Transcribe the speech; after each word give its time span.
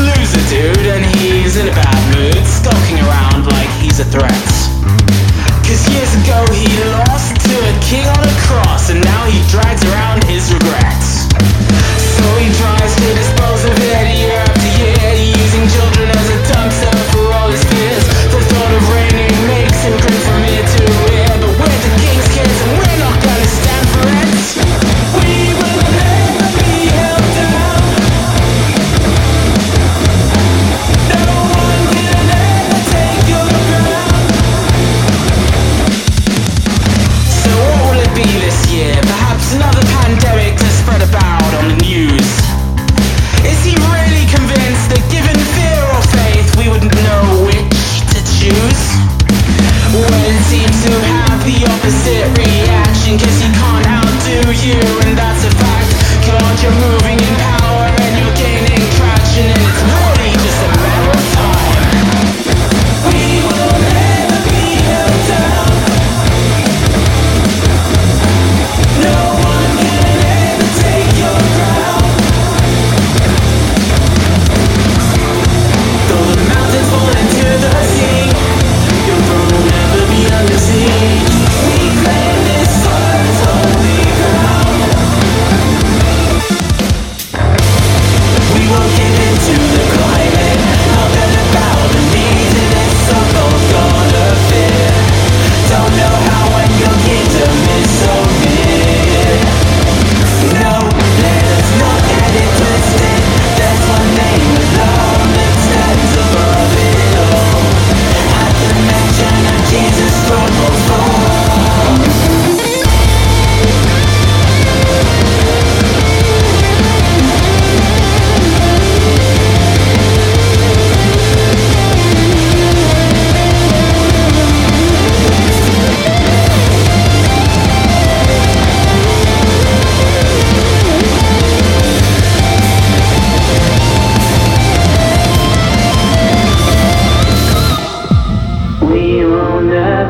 loser 0.00 0.42
dude, 0.48 0.86
and 0.90 1.04
he's 1.16 1.56
in 1.56 1.68
a 1.68 1.74
bad 1.76 2.00
mood, 2.16 2.42
skulking 2.46 2.98
around 3.04 3.46
like 3.52 3.70
he's 3.78 4.00
a 4.00 4.08
threat. 4.08 4.46
Cause 5.64 5.84
years 5.92 6.12
ago 6.24 6.44
he 6.52 6.66
lost 7.04 7.36
to 7.44 7.54
a 7.54 7.74
king 7.84 8.04
on 8.08 8.20
a 8.24 8.34
cross, 8.48 8.90
and 8.90 9.02
now 9.04 9.24
he 9.26 9.38
drags 9.48 9.83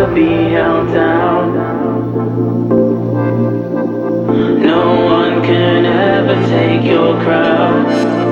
never 0.00 0.14
be 0.14 0.50
held 0.50 0.92
down. 0.94 1.54
No 4.62 5.04
one 5.04 5.42
can 5.42 5.84
ever 5.84 6.46
take 6.46 6.84
your 6.84 7.20
crown. 7.22 8.29